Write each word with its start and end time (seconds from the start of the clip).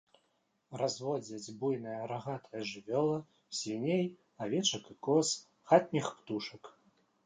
Разводзяць 0.81 1.53
буйная 1.59 1.99
рагатая 2.13 2.63
жывёла, 2.71 3.17
свіней, 3.61 4.03
авечак 4.49 4.83
і 4.97 5.01
коз, 5.09 5.27
хатніх 5.73 6.15
птушак. 6.21 6.79